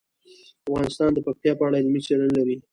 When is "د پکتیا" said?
1.13-1.53